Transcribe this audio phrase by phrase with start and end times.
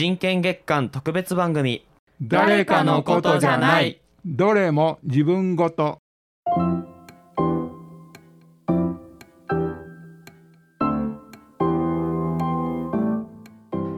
[0.00, 1.86] 人権月間特別番組。
[2.22, 4.00] 誰かのことじゃない。
[4.24, 5.98] どれも自分ごと。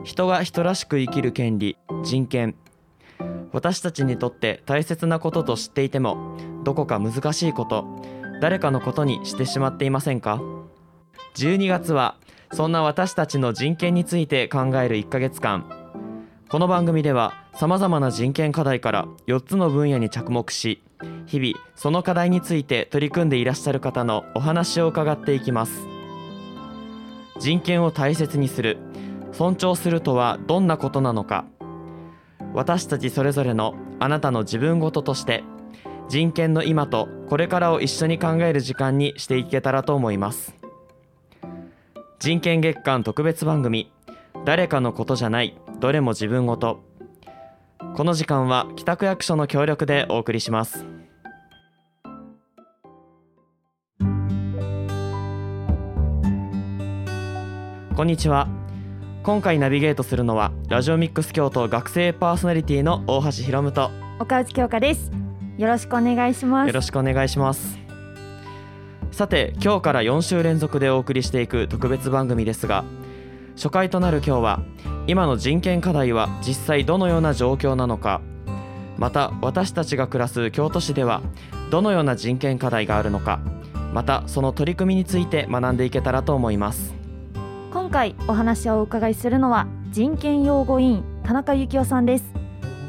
[0.03, 2.57] 人が人らしく生きる権利人権。
[3.53, 7.87] 私たちにとって大切なことと知っていてもどこか難しいこと
[8.41, 10.43] 誰かのことにしてしまっていませんか
[11.37, 12.17] ？12月は
[12.53, 15.82] そんな私たちの人権について考える1ヶ月間
[16.53, 20.83] この番組ではさまざまな人権課題から4つの分野に着目し
[21.25, 25.73] 日々その課題について取り組んでいらっしゃる方のお話を伺っていきます。
[27.41, 28.77] 人権を大切にする
[29.33, 31.47] 尊重するとはどんなことなのか
[32.53, 35.45] 私たちそれぞれのあなたの自分ごととして
[36.11, 40.55] 人権の今とこれからを一緒に考える時間にしていけたらと思います。
[42.19, 43.92] 人権月間特別番組
[44.45, 46.81] 誰かのことじゃないどれも自分ごと。
[47.95, 50.85] この時間は北区役所の協力でお送りします。
[57.95, 58.49] こんにちは。
[59.23, 63.93] 今回ナビゲートするのはラジオミックス京都学生パーソナリティの大橋ひろむと。
[64.19, 65.13] 岡内京香です。
[65.57, 66.67] よろしくお願いします。
[66.67, 67.79] よろしくお願いします。
[69.13, 72.83] さて今日から4週連続でお送りしていく特別番組ですが
[73.57, 74.61] 初回となる今日は
[75.07, 78.21] 今の人権課題は実際どのような状況なのか。
[78.99, 81.23] また私たちが暮らす京都市では
[81.71, 83.41] どのような人権課題があるのか。
[83.93, 86.95] またその取り組みについて学んでいけたらと思います。
[87.73, 92.25] 今回お話をお伺いするのは人権擁護委員田中幸雄さんです。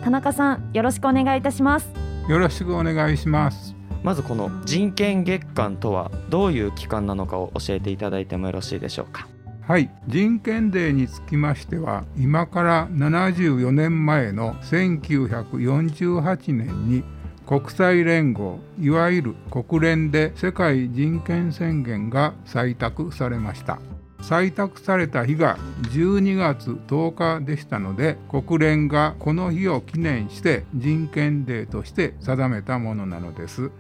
[0.04, 1.90] 田中さんよろしくお願いいたします。
[2.28, 3.76] よろしくお願いします。
[4.04, 9.28] まずこの人権月間とはどういう期間なのかを教えていただいてもよろしいでしょうか
[9.66, 9.90] はい。
[10.10, 17.02] 人権デーにつきましては今から74年前の1948年に
[17.48, 23.80] 国際連合いわゆる国連で世界人権宣言が採択されました。
[24.20, 25.58] 採択された日が
[25.94, 33.72] 12月10日でしたので国連がこの日を記念して人権デーとして定めたものなのです。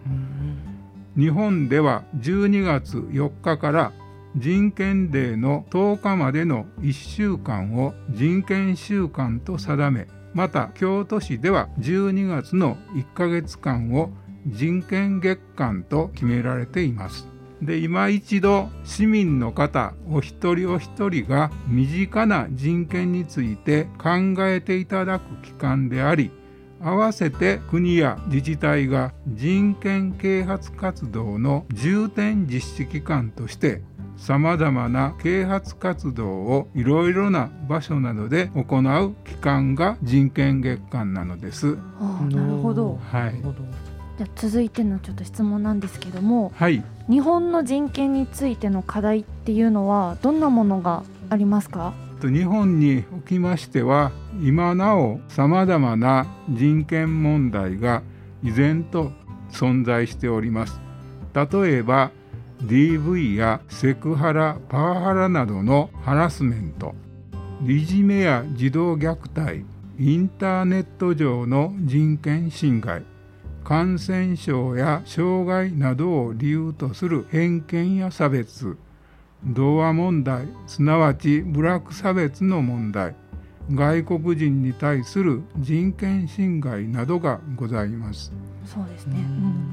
[1.18, 3.92] 日本では12月4日から
[4.36, 14.10] 人権デーの10日までの1週間を人権週間と定めまた京都市では12月の1ヶ月間を
[14.48, 17.28] 人権月間と決められています。
[17.62, 26.32] で今一度市民の方お一人お一人が身近な人権について考えていただく機関であり
[26.82, 33.82] 合わせて国や自治体が人権啓発活動の重点実施機関として
[34.18, 41.78] さまざまな啓発活動をいろいろな場所などで行う機関が人権月間なのです。
[42.00, 43.00] ああなるほど。
[43.12, 43.36] はい。
[44.18, 51.94] じゃ続いてのちょっと質問なんですけども、はい、日本の人権についての課題っていうのはどんなものがありますか？
[52.22, 58.02] 日本におきましては今なおさまざまな人権問題が
[58.44, 59.12] 依然と
[59.52, 60.80] 存在しております
[61.34, 61.48] 例
[61.80, 62.12] えば
[62.66, 66.96] DV やセクハラパワハラなどのハラスメント。
[67.66, 69.66] いじめや児童虐待。
[70.00, 73.04] インターネット上の人権侵害。
[73.66, 78.78] 感染症や障害などを理由とする偏見や差別。
[79.46, 80.48] 童話問題。
[80.66, 83.16] すなわちブラック差別の問題。
[83.72, 88.32] 外国人に対する人権侵害などがございます。
[88.66, 89.73] そうですね、うん、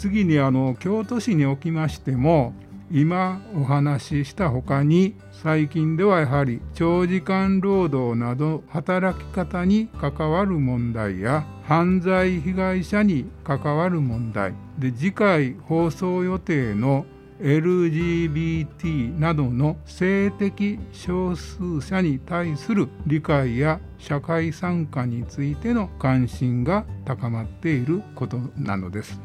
[0.00, 2.54] 次にあの京都市におきましても
[2.90, 14.54] 今お話しした他に最近ではやはり長時間労働など働き方に関わる問題や犯罪被害者に関わる問題。
[14.78, 17.04] で次回放送予定の
[17.40, 29.20] LGBT などの性的少数者に対する理解や社会参加についての関心が高まっていることなのです。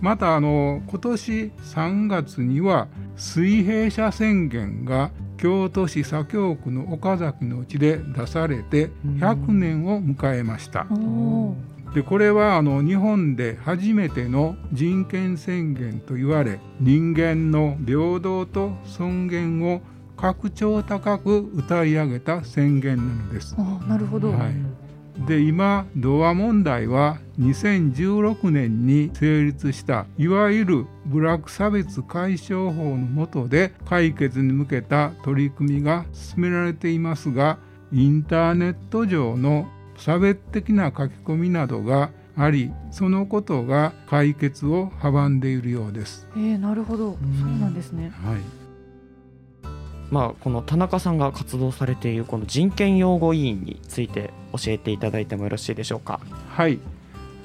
[0.00, 10.86] またあの今年3月には水平社宣言が京都市左京区の岡崎の地で出されて100年を迎えました。
[11.94, 19.82] でこれはあの日本で初めての人権宣言と言われ人間の平等と尊厳を
[20.16, 23.54] 格調高く歌い上げた宣言なのです。
[23.58, 24.54] あなるほど、はい、
[25.26, 37.58] で今童話問題は2016年に成立したいわゆる部落差別解消法の下で解決に向けた取り組みが進められていますが
[37.92, 39.66] インターネット上の
[40.04, 46.26] 差別的な書き込みなどがありそのことが解決を阻んでいるようです。
[46.34, 48.12] えー、なるほど、そうなんですね。
[48.24, 48.40] はい
[50.10, 56.20] まあ、この田中さんが活動されているこの人権擁護委員について教えていただいてもよろしいでしょうか？
[56.50, 56.80] はい、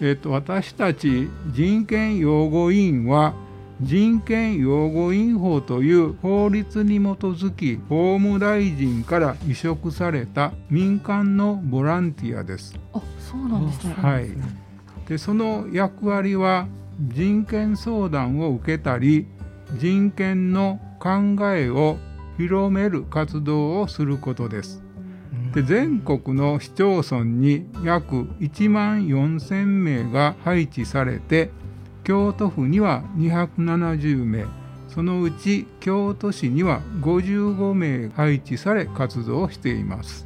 [0.02, 3.36] えーと、私たち人権擁護委員は
[3.82, 12.74] 人権擁護委員法という法律に基づき法務大臣から委嘱された民間のボランティアです。
[12.94, 14.30] あそうなんですね、はい、
[15.08, 16.68] でその役割は
[17.00, 19.28] 人権相談を受けたり
[19.78, 21.98] 人権の考えを
[22.38, 24.84] 広める活動をすることです。
[25.54, 31.52] で全国の市町村に約1万4,000名が配置されて
[32.08, 34.46] 京都府には270名
[34.88, 40.26] そのうち京都市には55名配置され活動しています。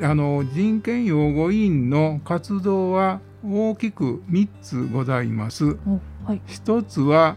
[0.00, 5.76] あの人権擁護委員の活動は大きく3つございます。
[6.24, 7.36] はい、1つは、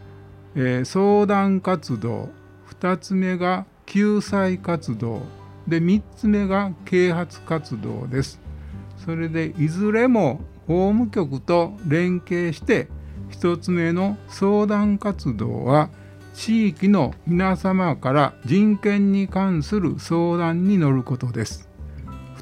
[0.54, 2.30] えー、相談活動
[2.80, 5.24] 2つ目が救済活動
[5.68, 8.40] で3つ目が啓発活動です。
[9.04, 12.88] それでいずれも法務局と連携して
[13.40, 15.90] 1つ目の相談活動は
[16.34, 21.70] 地域の皆様から人権に関する相談に乗ることです。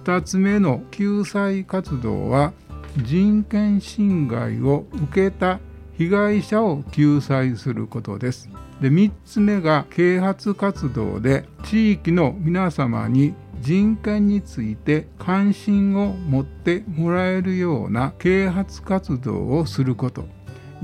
[0.04, 2.54] 2つ目の救済活動は
[2.98, 5.60] 人権侵害を受けた
[5.98, 8.50] 被害者を救済することです。
[8.80, 20.26] で3つ目が啓発活動で地域の皆様に人権について関心を持ってもらえるような啓発活動をすること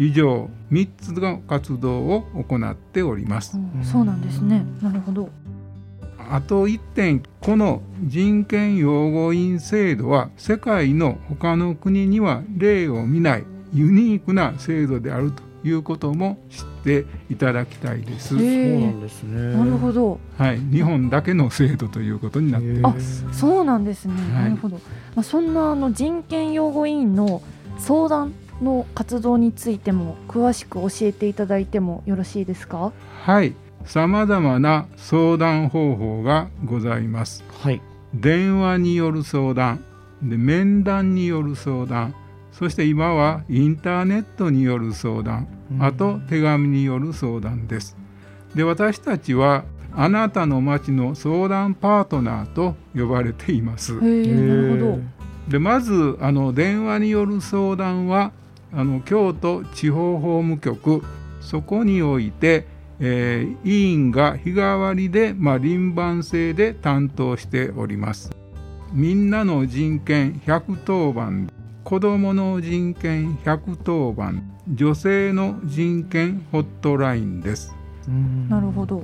[0.02, 3.56] 以上3つの活動を行っております。
[3.56, 4.66] うん、そうなんですね。
[4.82, 5.30] なるほど。
[6.18, 13.44] あと1点この人権擁護員制度は世界の他の国には例を見ない
[13.74, 18.30] ユニークな制度であるということも知っていただきたいです。
[18.30, 19.56] そうなんですね。
[19.56, 20.20] なるほど。
[20.36, 23.24] はい、日本だけの制度ということになっています。
[23.30, 24.16] あ、そうなんですね。
[24.34, 24.78] なるほど。
[25.14, 27.44] まあそんなあの人権擁護委員の
[27.78, 32.92] 相談の活動についても詳しく教えていただいてもよろしいですか？
[33.24, 33.56] はい。
[33.86, 37.82] さまざまな相談方法がございます、はい、
[38.14, 39.84] 電話による相談。
[40.22, 42.14] で面談による相談。
[42.52, 45.48] そして今はインターネットによる相談、
[45.80, 47.98] あと手紙による相談です。
[48.54, 49.64] で私たちは
[49.96, 53.96] あなたの町の相談パートナーと呼ばれています。
[53.96, 55.00] なるほど。
[55.48, 58.32] でまずあの電話による相談は
[58.74, 61.04] あの京都地方法務局
[61.42, 62.66] そこにおいて、
[63.00, 68.32] えー、委員が日替わりで、まあ、輪番制で担当しております。
[68.94, 71.50] みんなの人権110番
[71.84, 77.74] 子どもの人権110番女性の人権ホットラインです。
[78.50, 79.04] なるほど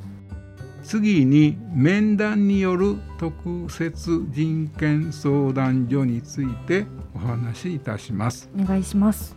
[0.83, 8.49] 次に面談による特設人権相談所についてお話しいたします。
[8.57, 9.35] お願いします。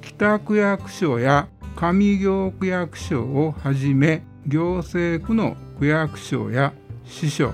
[0.00, 6.72] 北区役所や上行区役所をはじめ行政区の区役所や
[7.04, 7.52] 支所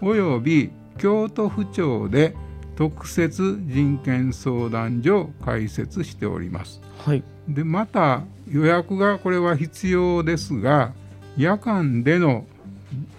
[0.00, 2.34] および京都府庁で
[2.76, 6.80] 特設人権相談所を開設しております。
[6.98, 10.92] はい、でまた予約がこれは必要ですが
[11.36, 12.46] 夜間での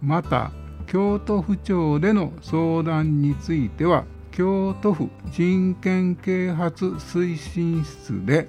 [0.00, 0.52] また
[0.86, 8.48] 京都府庁での相談については京都府人権啓発推進室で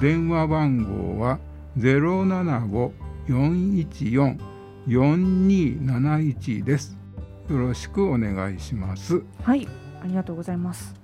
[0.00, 1.38] 電話番号は
[1.78, 4.53] 075-414
[4.86, 6.96] 4271です。
[7.48, 9.22] よろしくお願いします。
[9.42, 9.68] はい、
[10.02, 10.94] ありがとうございます。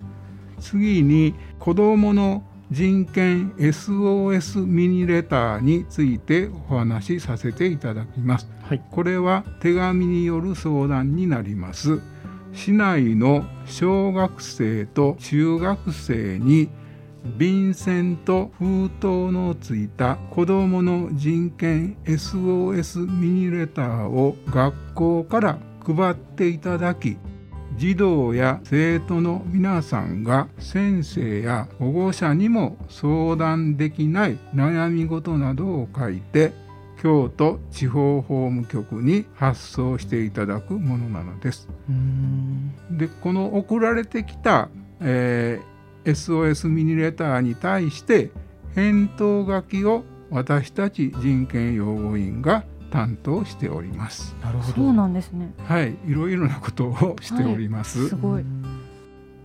[0.58, 8.48] 次に子どもの人権 SOS ミニレターについてお話しさせていただきます。
[8.62, 12.00] はい、これは手紙による相談になります。
[12.52, 16.68] 市内の小学生と中学生に
[17.24, 27.18] 便箋と封筒のついた子どもの人権 SOS ミニレターを学校から配っていただき
[27.76, 36.52] 児童や生徒の皆さんが先生や保護者にも相談できない悩み事などを書いて
[37.00, 41.68] 京都地方法務局に発送していただくものなのです。
[42.90, 44.68] でこの送られてきた、
[45.00, 45.69] えー、
[46.04, 48.30] SOS ミニレターに対して
[48.74, 54.34] 返答書きを私たち人権擁護員が担当しております。
[54.42, 54.74] なるほど。
[54.74, 55.52] そうなんですね。
[55.64, 58.00] はい、いろいろなことをしております。
[58.00, 58.44] はい、すごい。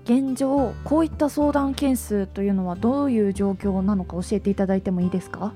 [0.05, 5.53] 現状こういった相談件数というのはどういう状況なのか教えていただいてもいいですか？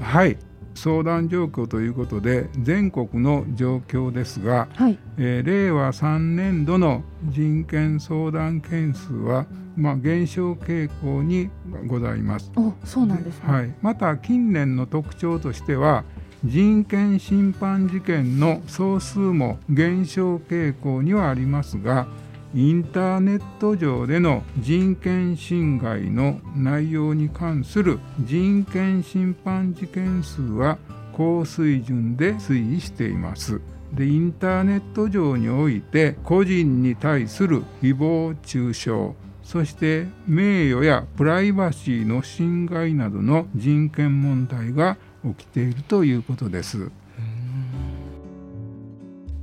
[0.00, 0.36] はい。
[0.78, 11.50] 相談状況ということで全国の状況ですが、はい、えー、令和3年度の人権相談件数は、まあ、減少傾向に
[11.86, 12.52] ございます。
[12.84, 16.04] そうなんです、ね、はい、また近年の特徴としては
[16.44, 22.06] 人権侵犯事件の総数も減少傾向にはありますが
[22.54, 30.78] インターネット上での人権侵害の内容に関する人権侵犯事件数は
[31.12, 33.60] 高水準で推移しています。
[33.92, 46.90] でインターネット上において個人に対する誹謗中傷そして名誉やプライバシーの侵害などの人権問題が起きているということです。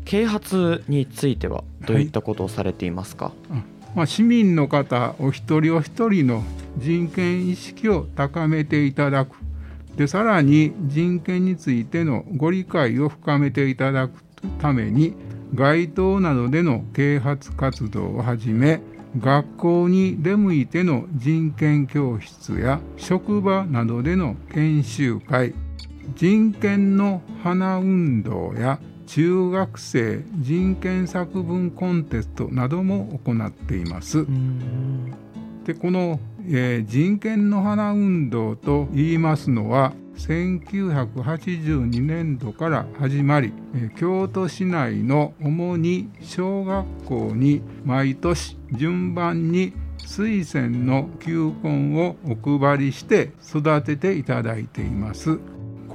[0.06, 3.64] 啓発についてはどういったことをされていますか、はい、
[3.96, 6.44] まあ、市民の方お一人お一人の
[6.78, 9.38] 人権意識を高めていただく。
[9.96, 14.24] でさらに人権についてのご理解を深めていただく
[14.60, 15.14] ために
[15.54, 18.82] 街頭などでの啓発活動をはじめ
[19.20, 25.54] 学校に出向いての人権教室や職場などでの研修会
[26.16, 34.26] 人権の花運動や中学生人権作文コンテストなども行っています。
[35.66, 49.74] でこの、えー、人権の花運動と言いますのは1982年度から始まり、えー、京都市内の主に小学校に毎年順番に
[50.06, 55.40] 推薦の球根をお配りして育てていただいています。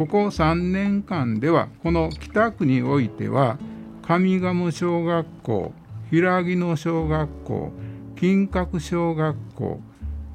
[0.00, 3.59] ここ3年間ではこの北区においては
[4.00, 5.75] 上賀茂小学校
[6.09, 7.71] 平木野小学校
[8.16, 9.78] 金閣小学校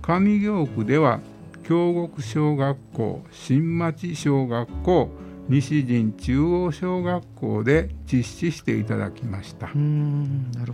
[0.04, 1.20] 上京区では
[1.64, 5.10] 京極小学校新町小学校
[5.50, 9.68] 西陣中央小学校で実施していただきました。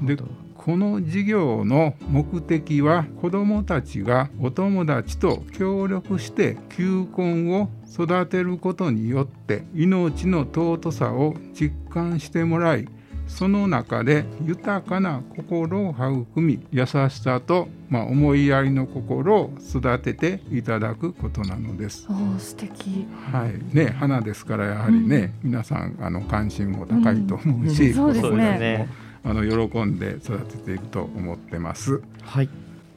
[0.03, 0.17] で
[0.55, 12.87] この事業の目的は子どもたちがお友達と協力して球根を育てることによって命の尊さを実感してもらい
[13.31, 22.07] その中で豊かな心を育み優しさと、まあ、思いやりの心を育てていただくことなのです。
[22.09, 23.07] お素敵。
[23.31, 23.75] はい。
[23.75, 28.89] ね花ですからやはりね、うん、皆さんあの関心も高いと思うし、うん、そうですね。
[29.23, 32.01] あの喜んで育てていくと思ってます。
[32.23, 32.49] はい。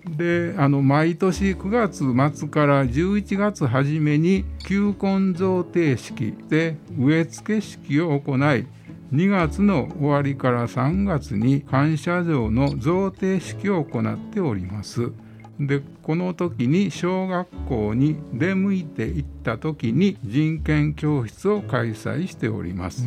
[0.06, 8.66] であの毎年9月末から11月初めに球根贈呈式で植え付け式を行い
[9.14, 15.12] 2月の終わりから3月に感謝状の贈呈式を行っております。
[15.60, 23.06] でこの時に小学校に出向いていった時に人権教室を開催しております。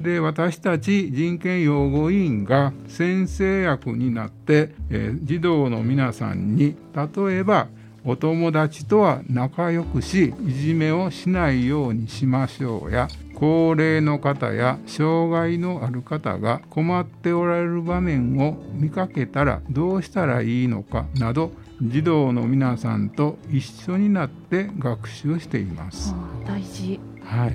[0.00, 7.68] で私たち人権擁護委員が先生役になって、えー、児童の皆さんに例えば
[8.04, 13.08] お友達とは仲良くしいじめをしないようにしましょうや。
[13.34, 26.16] 高齢の方や障害のある方が困っておられる場面を見かけたらどうしたらいいのかなど児童の皆さんと一緒になって学習しています。
[26.44, 27.52] 大事、はい、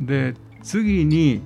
[0.00, 1.42] で次に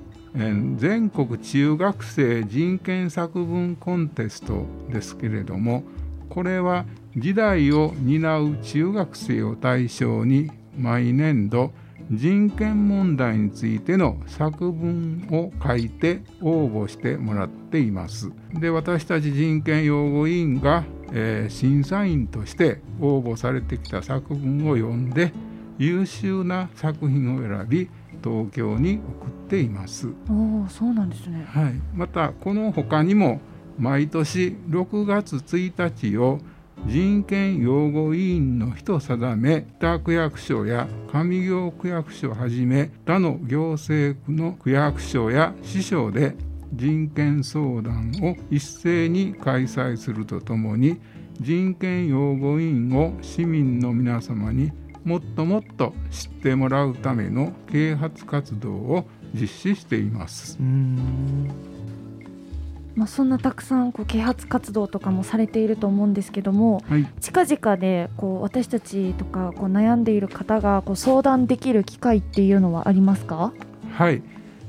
[0.76, 5.85] 全国中学生人権作文コンテストですけれども
[6.30, 11.72] これは時代を担う中学生を対象に毎年度
[12.10, 18.32] 人権問題についての作文を書いて応募してもらっています。
[18.52, 25.32] で私たち人権擁護委員が、えー、審査員として応募されてきた作文を読んで
[25.78, 27.88] 優秀な作品を選び
[28.22, 30.08] 東京に送っています。
[30.28, 33.40] おそうなんですね、はい、またこの他にも
[33.80, 36.38] 毎年6月1日を
[36.87, 46.37] 人権擁護委員の日と定め北区役所や上京区役所をはじめ他の行政区の区役所や市省で
[46.75, 51.00] 人権相談を一斉に開催するとともに
[51.40, 54.72] 人権擁護委員を市民の皆様に
[55.04, 60.58] もっともっと知ってもらうための啓発活動を実施しています。
[63.00, 73.54] まあ、そんなたくさんこう啓発活動とかもされていると思うんですけども、はい、近々でこう私たちとかこう悩んでいる方がこう相談できる機会っていうのはありますか？
[73.95, 74.23] はい、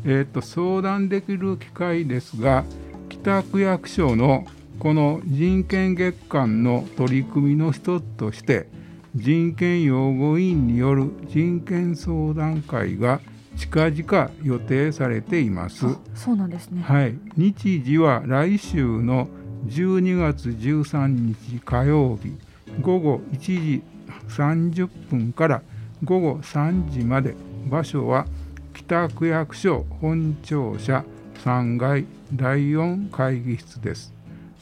[0.05, 2.63] えーと、相談できる機会ですが
[3.09, 4.45] 北区役所の
[4.79, 8.67] この人権月間の取り組みの一つとして
[9.13, 13.19] 人権擁護委員による人権相談会が
[13.57, 15.85] 近々予定されています。
[16.15, 16.81] そうなんですね。
[16.81, 19.27] はい、日時は来週の
[19.67, 22.33] 12月13日火曜日
[22.81, 23.83] 午後1時
[24.29, 25.61] 30分から
[26.03, 27.35] 午後3時まで
[27.69, 28.25] 場所は
[28.73, 31.03] 北区役所本庁舎
[31.43, 34.13] 3階第4会議室です。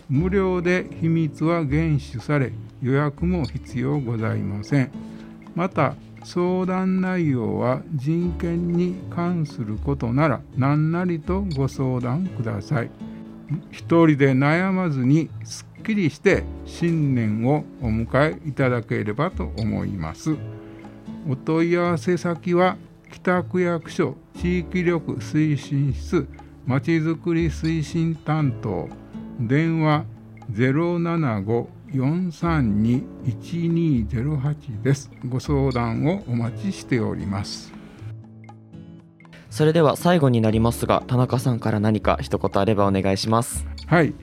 [0.10, 4.92] 無料で秘密は厳守され予約も必要ございません。
[5.56, 12.92] また相談内容は人権に関することなら何なりとご相談ください。
[13.72, 20.36] 一人で悩まずにすっきりして新年をお迎えいただければと思います。
[21.28, 22.78] お問い合わせ先は
[23.12, 26.28] 北区役所地域力推進室
[26.66, 28.88] まちづくり推進担当。
[29.40, 30.06] 電話
[30.52, 35.10] 075 432-1208です。
[35.26, 37.74] ご相談をお待ちしております。
[39.50, 43.66] それでは最後になりますが、田中さんから何か一言あればお願いします。
[43.88, 44.14] はい。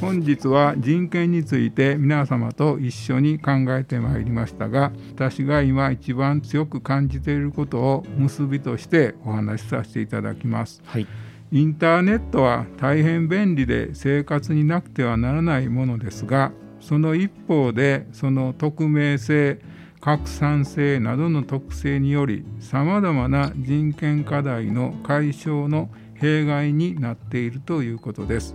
[0.00, 11.06] 本日は人権について皆様と一緒に考えてまいりましたが私が今一番強く感じていることを結びとしてお話しさせていただきます、はい、
[11.50, 16.52] インターネットは大変便利で生活になくてはならないものですが
[16.86, 19.58] その一方でその匿名性
[20.00, 28.54] 拡散性などの特性によりさまざまな人権課題の解消の弊害になっているということです。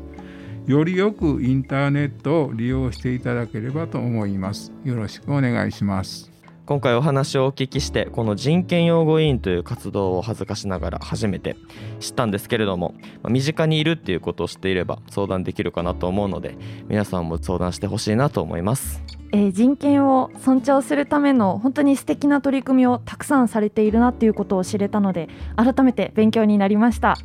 [0.66, 4.72] よりよくインターネットを利用していただければと思います。
[4.86, 6.31] よろしくお願いします。
[6.72, 11.58] 今回お話をお聞きしてこの人権擁護委員という活動を恥ずかしながら初めて
[12.00, 16.56] 知ったんですけれども、ま身近にいるっていうことを知っていれば相談できるかなと思うので
[16.88, 19.04] 皆さんも相談してほしいなと思います。
[19.34, 27.18] えー、人権を尊重するための本当に素敵な取り組みをたくさんされているなっていうことを知れたので改めて勉強になりました。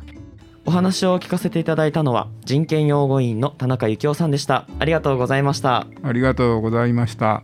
[0.65, 4.67] お話を聞かせていただいたのは人権擁護委員の田中幸雄さんでした。
[4.77, 5.87] ありがとうございました。
[6.03, 7.43] ありがとうございました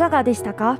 [0.00, 0.78] かがでしたか？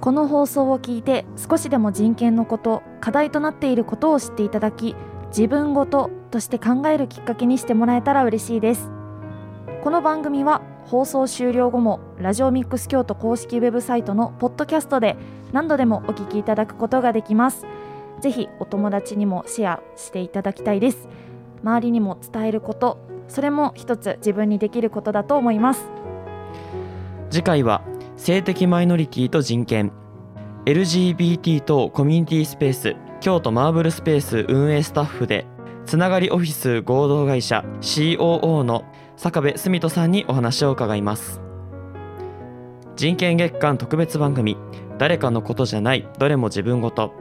[0.00, 4.94] この放送を聞いて少しでも人権のこと課題となっていることを知っていただき
[5.30, 8.88] 自分ごととして考えるきっかけにしてもらえたら嬉しいです。
[9.82, 15.16] この番組は放送終了後もラジオミックス京都公式ウェブサイトのポッドキャストで
[15.52, 17.66] 何度でもお聞きいただくことができます。
[18.20, 21.08] ぜひお友達にもシェアしていただきたいです。
[21.64, 25.84] 周りにも伝えることそれも一つ自分にできることだと思います。
[27.30, 27.82] 次回は
[28.18, 29.92] 性的マイノリティと人権。
[30.66, 35.46] LGBT とコミュニティスペース京都マーブルスペース運営スタッフで
[35.86, 38.84] つながりオフィス合同会社 COO の
[39.16, 41.40] 坂部澄人さんにお話を伺います。
[42.96, 44.56] 人権月間特別番組
[44.98, 47.14] 誰かのことじゃないどれも自分ごと。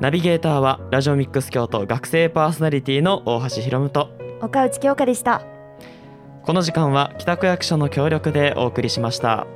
[0.00, 4.10] ナビゲーターはラジオミックス京都学生パーソナリティの大橋ひろむと。
[4.42, 5.42] 岡内京香でした。
[6.42, 9.46] この時間は北区役所の協力でお送りしました。